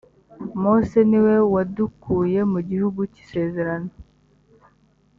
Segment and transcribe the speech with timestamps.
[0.61, 3.91] mose niwe wadukuye mu gihugu cyisezezerano.